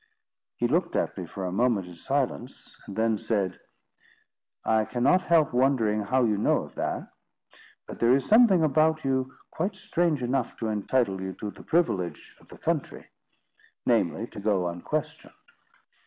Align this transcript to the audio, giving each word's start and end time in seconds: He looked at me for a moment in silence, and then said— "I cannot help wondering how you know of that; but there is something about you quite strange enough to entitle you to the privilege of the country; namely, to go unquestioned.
He 0.57 0.67
looked 0.67 0.95
at 0.95 1.15
me 1.15 1.27
for 1.27 1.45
a 1.45 1.51
moment 1.51 1.85
in 1.85 1.93
silence, 1.93 2.75
and 2.87 2.95
then 2.95 3.19
said— 3.19 3.59
"I 4.65 4.83
cannot 4.83 5.21
help 5.21 5.53
wondering 5.53 6.01
how 6.01 6.23
you 6.23 6.39
know 6.39 6.63
of 6.63 6.73
that; 6.73 7.11
but 7.85 7.99
there 7.99 8.15
is 8.15 8.25
something 8.27 8.63
about 8.63 9.05
you 9.05 9.35
quite 9.51 9.75
strange 9.75 10.23
enough 10.23 10.57
to 10.57 10.69
entitle 10.69 11.21
you 11.21 11.33
to 11.33 11.51
the 11.51 11.61
privilege 11.61 12.35
of 12.39 12.47
the 12.47 12.57
country; 12.57 13.11
namely, 13.85 14.25
to 14.29 14.39
go 14.39 14.67
unquestioned. 14.69 15.33